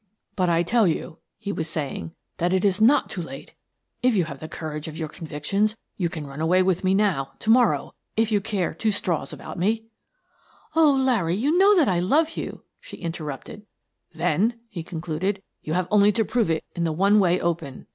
"But 0.35 0.49
I 0.49 0.63
tell 0.63 0.87
you/' 0.87 1.17
he 1.37 1.51
was 1.51 1.69
saying," 1.69 2.15
that 2.39 2.53
it 2.53 2.65
is 2.65 2.81
not 2.81 3.07
too 3.07 3.21
late! 3.21 3.53
If 4.01 4.15
you 4.15 4.25
have 4.25 4.39
the 4.39 4.47
courage 4.49 4.87
of 4.87 4.97
your 4.97 5.07
convic 5.07 5.43
tions, 5.43 5.77
you 5.95 6.09
can 6.09 6.25
run 6.25 6.41
away 6.41 6.63
with 6.63 6.83
me 6.83 6.95
now— 6.95 7.33
to 7.41 7.51
morrow. 7.51 7.93
If 8.17 8.31
you 8.31 8.41
care 8.41 8.73
two 8.73 8.91
straws 8.91 9.31
about 9.31 9.59
me 9.59 9.85
—""O 10.75 10.91
Larry, 10.91 11.35
you 11.35 11.55
know 11.55 11.75
that 11.75 11.87
I 11.87 11.99
love 11.99 12.31
you!" 12.31 12.63
she 12.81 12.97
in 12.97 13.11
terrupted. 13.11 13.61
Exit 13.61 13.63
the 13.63 14.17
Jewels 14.17 14.17
33" 14.17 14.17
Then," 14.19 14.59
he 14.69 14.81
concluded," 14.83 15.43
you 15.63 15.73
have 15.73 15.87
only 15.91 16.11
to 16.13 16.25
prove 16.25 16.49
it 16.49 16.63
in 16.75 16.83
the 16.83 16.91
one 16.91 17.19
way 17.19 17.39
open." 17.39 17.85